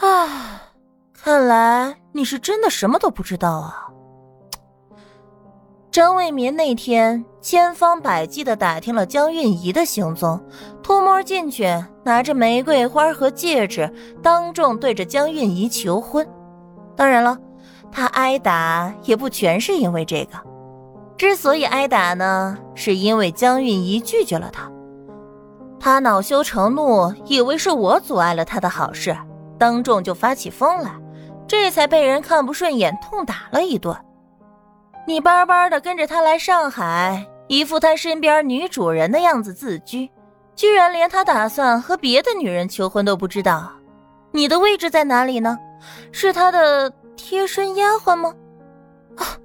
[0.00, 0.62] 啊，
[1.12, 3.86] 看来你是真的什么都不知道啊！
[5.90, 10.40] 张卫民那天千方百计的打听了江韵仪的行踪，
[10.82, 11.66] 偷摸进去，
[12.02, 13.92] 拿着玫瑰花和戒指，
[14.22, 16.26] 当众对着江韵仪求婚。
[16.96, 17.36] 当然了，
[17.92, 20.38] 他挨打也不全是因为这个，
[21.18, 24.70] 之所以挨打呢，是因为江韵仪拒绝了他。
[25.78, 29.16] 他恼羞成怒，以为是我阻碍了他的好事，
[29.60, 30.90] 当众就发起疯来，
[31.46, 33.94] 这才被人看不顺眼，痛打了一顿。
[35.06, 40.10] 你巴巴的跟着他来上海，一副他身边女主人的样子自居，
[40.56, 43.70] 居然连他打算和别的女人求婚都不知道。
[44.32, 45.58] 你的位置在哪里呢？
[46.10, 48.34] 是他的贴身丫鬟吗？
[49.18, 49.36] 啊，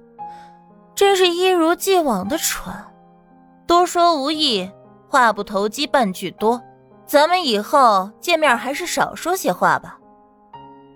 [0.94, 2.74] 真是一如既往的蠢。
[3.66, 4.70] 多说无益。
[5.08, 6.60] 话不投机半句多，
[7.06, 9.98] 咱们以后见面还是少说些话吧。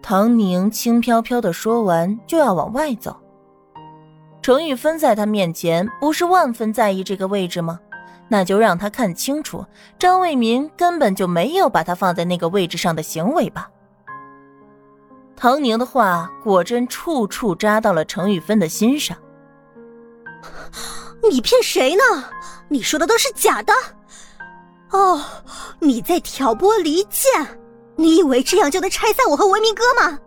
[0.02, 3.16] 唐宁轻飘飘的说完，就要往外走。
[4.42, 7.78] 程玉芬在他面前不是万分在意这个位置吗？
[8.28, 9.64] 那就让他看清楚，
[9.98, 13.68] 张卫民根本就没有把他放在那个位置上的行为吧。
[15.36, 19.16] 唐宁的话果真处处扎到了程玉芬的心上。
[21.30, 22.24] 你骗谁呢？
[22.68, 23.72] 你说的都是假的。
[24.90, 25.20] 哦，
[25.78, 27.59] 你在挑拨离间？
[28.00, 30.18] 你以为这样就能拆散我和文明哥吗？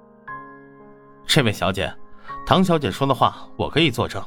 [1.25, 1.91] 这位小姐，
[2.45, 4.23] 唐小姐说的话我可以作证。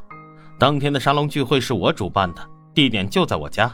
[0.58, 2.44] 当天的沙龙聚会是我主办的，
[2.74, 3.72] 地点就在我家。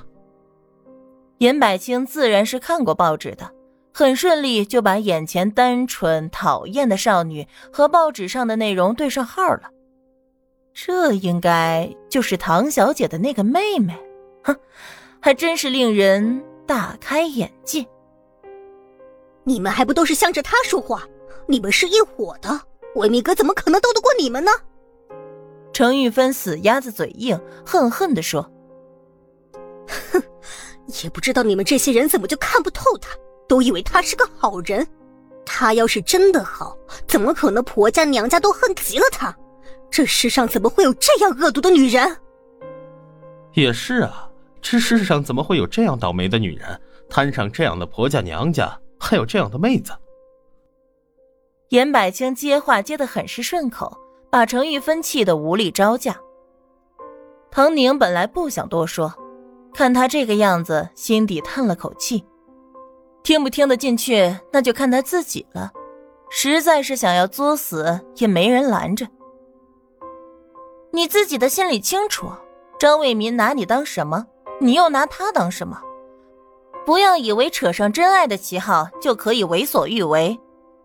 [1.39, 3.51] 严百清自然是看过报纸的，
[3.95, 9.71] 很顺利就把眼前单纯讨厌的少女和报纸上的内容对上号了。
[10.75, 13.99] 这应该就是唐小姐的那个妹妹，
[14.45, 14.55] 哼，
[15.21, 16.45] 还真是令人。
[16.65, 17.85] 大开眼界！
[19.45, 21.03] 你们还不都是向着他说话？
[21.49, 22.61] 你们是一伙的，
[22.95, 24.51] 维密哥怎么可能斗得过你们呢？
[25.73, 28.43] 程玉芬死鸭子嘴硬，恨恨地说
[30.13, 30.23] ：“哼，
[31.03, 33.09] 也不知道你们这些人怎么就看不透他，
[33.49, 34.87] 都以为他是个好人。
[35.45, 36.77] 他要是真的好，
[37.09, 39.35] 怎么可能婆家娘家都恨极了他？
[39.91, 42.17] 这世上怎么会有这样恶毒的女人？”
[43.55, 44.29] 也是啊。
[44.61, 46.81] 这世上怎么会有这样倒霉的女人，
[47.11, 49.93] 摊上这样的婆家娘家，还有这样的妹子？
[51.71, 53.99] 严百清接话接得很是顺口，
[54.31, 56.17] 把程玉芬气得无力招架。
[57.51, 59.13] 唐宁本来不想多说，
[59.75, 62.25] 看他这个样子，心底叹了口气。
[63.25, 65.73] 听不听得进去，那就看他自己了。
[66.31, 69.07] 实在是想要作死，也没人拦着。
[70.93, 72.31] 你自己的心里清楚，
[72.79, 74.27] 张卫民拿你当什么？
[74.61, 75.83] 你又拿他当什么？
[76.85, 80.39] 不要以为扯上真爱的旗号就可以为所欲为，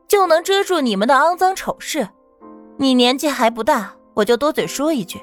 [0.08, 2.08] 就能遮住你们的肮脏丑事。
[2.78, 5.20] 你年纪还不大，我就多嘴说一句，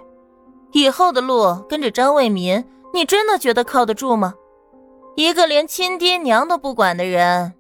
[0.73, 4.35] 以后的路跟着张卫民，你真的觉得靠得住吗？
[5.15, 7.55] 一个连亲爹娘都不管的人，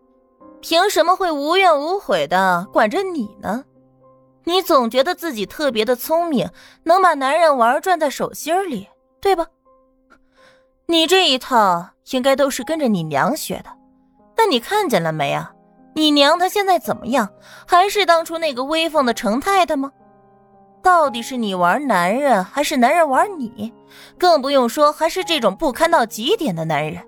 [0.60, 3.64] 凭什么会无怨无悔的管着你呢？
[4.42, 6.50] 你总觉得自己特别的聪明，
[6.82, 8.88] 能把男人玩转在手心里，
[9.20, 9.46] 对吧？
[10.86, 13.70] 你这一套应该都是跟着你娘学的，
[14.34, 15.52] 但你看见了没啊？
[15.94, 17.28] 你娘她现在怎么样？
[17.66, 19.90] 还是当初那个威风的程太太吗？
[20.82, 23.72] 到底是你玩男人，还是男人玩你？
[24.18, 27.02] 更不用说还是这种不堪到极点的男人。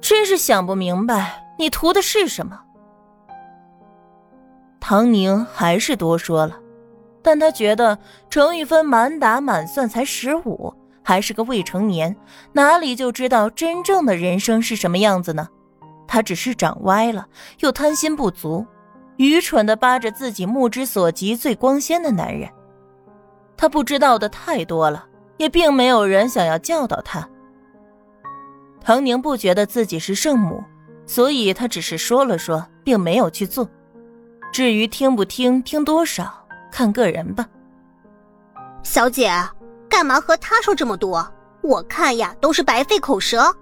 [0.00, 2.58] 真是想不明白，你图的是什么？
[4.80, 6.58] 唐宁还是多说了，
[7.22, 7.98] 但他觉得
[8.30, 10.72] 程玉芬满打满算才十五。
[11.04, 12.16] 还是个未成年，
[12.52, 15.46] 哪里就知道真正的人生是什么样子呢？
[16.08, 17.26] 他只是长歪了，
[17.60, 18.66] 又贪心不足，
[19.18, 22.48] 愚蠢的扒着自己目之所及最光鲜的男人。
[23.56, 25.06] 他不知道的太多了，
[25.36, 27.28] 也并没有人想要教导他。
[28.80, 30.62] 唐宁不觉得自己是圣母，
[31.06, 33.68] 所以他只是说了说，并没有去做。
[34.52, 37.46] 至于听不听，听多少，看个人吧。
[38.82, 39.30] 小姐。
[39.94, 41.24] 干嘛和他说这么多？
[41.62, 43.54] 我看呀，都是白费口舌。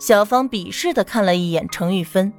[0.00, 2.32] 小芳鄙视的看了一眼程玉芬，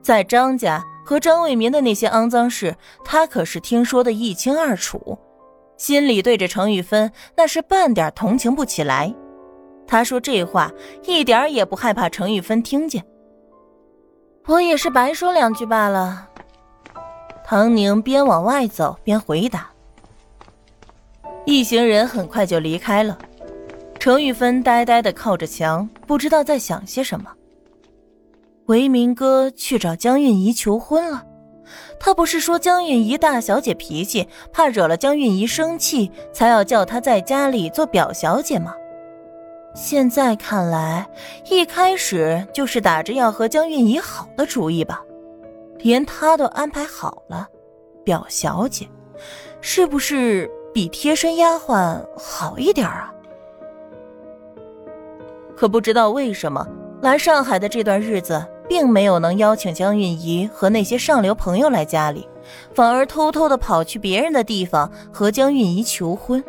[0.00, 2.74] 在张家和张卫民的那些肮脏事，
[3.04, 5.18] 他可是听说的一清二楚，
[5.76, 9.14] 心里对着程玉芬那是半点同情不起来。
[9.86, 10.72] 他说这话
[11.04, 13.04] 一点也不害怕程玉芬听见。
[14.46, 16.30] 我也是白说两句罢了。
[17.44, 19.68] 唐宁边往外走边回答。
[21.48, 23.16] 一行人很快就离开了，
[23.98, 27.32] 程玉芬呆呆的靠着墙，不知道在想些什么。
[28.66, 31.24] 维明哥去找江韵仪求婚了。
[31.98, 38.74] 他不是说江韵仪大小姐脾气，怕惹了江韵仪生气，才要叫她在家里做表小姐吗？
[39.74, 41.08] 现在看来，
[41.48, 45.02] 一开始就是打着要和江韵仪好的主意吧？
[45.78, 47.48] 连他都安排好了，
[48.04, 48.86] 表小姐，
[49.62, 53.12] 是不是比贴身丫鬟好一点啊？
[55.56, 56.66] 可不知道为什么，
[57.00, 62.28] 来上海的这段日子，并没有能邀请江韵仪和那些上流朋友来家里，
[62.74, 66.42] 反而偷偷的跑去别人的地方和江韵仪求婚，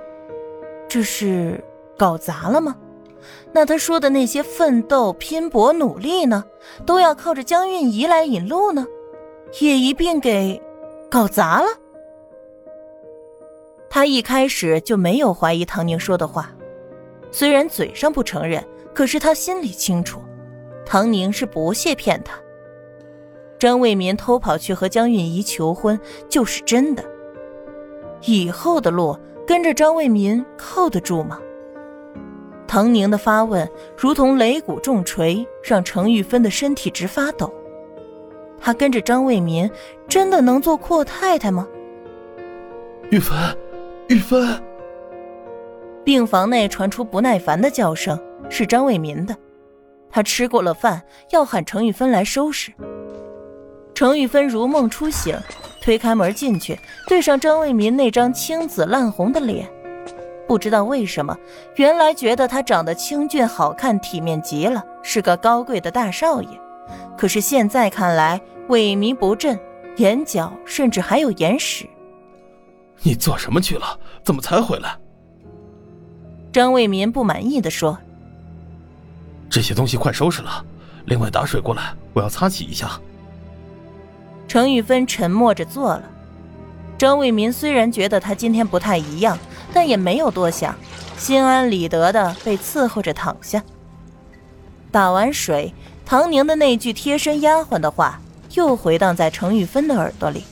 [0.87, 1.63] 这是
[1.97, 2.75] 搞砸了吗？
[3.51, 6.43] 那他说的那些奋斗、拼搏、努力呢，
[6.85, 8.85] 都要靠着江韵仪来引路呢，
[9.59, 10.61] 也一并给
[11.09, 11.67] 搞砸了。
[13.89, 16.51] 他一开始就没有怀疑唐宁说的话，
[17.31, 18.63] 虽然嘴上不承认，
[18.93, 20.21] 可是他心里清楚，
[20.85, 22.39] 唐宁是不屑骗他。
[23.57, 25.99] 张卫民偷跑去和江韵仪求婚
[26.29, 27.03] 就是真的，
[28.21, 31.39] 以后的路跟着张卫民靠得住吗？
[32.67, 37.51] 唐宁的发问如同擂鼓重锤，让程玉芬的身体直发抖。
[38.61, 39.69] 他跟着张卫民，
[40.07, 41.67] 真的能做阔太太吗？
[43.09, 43.35] 玉芬，
[44.09, 44.59] 玉芬！
[46.03, 48.19] 病房内传出不耐烦的叫声，
[48.49, 49.37] 是张卫民的。
[50.09, 52.73] 他吃过了饭，要喊程玉芬来收拾。
[53.93, 55.37] 程玉芬如梦初醒，
[55.79, 59.69] 推开门进去，对上张卫民那张青紫烂红的脸。
[60.47, 61.37] 不知道为什么，
[61.75, 66.49] 原来觉得他长得清俊好看，体面极了，是个高贵的大少爷。
[67.15, 69.59] 可是现在看来，萎靡不振，
[69.97, 71.87] 眼角甚至还有眼屎。
[73.01, 73.99] 你做什么去了？
[74.23, 74.97] 怎么才回来？
[76.51, 77.97] 张卫民不满意的说
[79.49, 80.65] ：“这些东西快收拾了，
[81.05, 82.99] 另外打水过来，我要擦洗一下。”
[84.47, 86.03] 程玉芬沉默着做了。
[86.97, 89.37] 张卫民虽然觉得他今天不太一样，
[89.71, 90.75] 但也没有多想，
[91.17, 93.63] 心安理得的被伺候着躺下。
[94.91, 95.73] 打完水，
[96.03, 98.19] 唐宁的那句贴身丫鬟的话
[98.55, 100.43] 又回荡在程玉芬的耳朵里。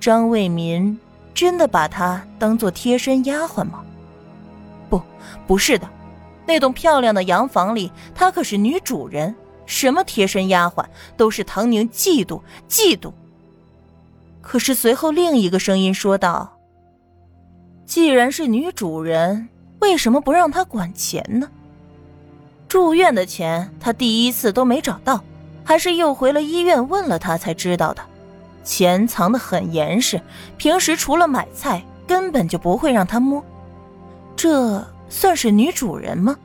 [0.00, 0.98] 张卫民
[1.40, 3.82] 真的把她当做贴身丫鬟吗？
[4.90, 5.00] 不，
[5.46, 5.88] 不是的，
[6.44, 9.34] 那栋漂亮的洋房里，她可是女主人，
[9.64, 10.84] 什么贴身丫鬟
[11.16, 13.10] 都是唐宁嫉妒，嫉妒。
[14.42, 16.58] 可是随后，另一个声音说道
[17.88, 19.48] ：“既然是女主人，
[19.78, 21.48] 为什么不让她管钱呢？
[22.68, 25.24] 住院的钱，她第一次都没找到，
[25.64, 28.02] 还是又回了医院问了她才知道的。
[28.70, 30.20] 钱藏得很严实，
[30.56, 33.44] 平时除了买菜，根本就不会让他摸。
[34.36, 36.36] 这算是女主人吗？”